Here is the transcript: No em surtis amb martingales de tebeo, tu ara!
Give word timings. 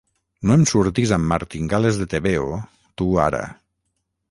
No 0.51 0.55
em 0.59 0.63
surtis 0.71 1.13
amb 1.17 1.29
martingales 1.33 2.01
de 2.01 2.09
tebeo, 2.15 2.49
tu 3.03 3.13
ara! 3.29 3.47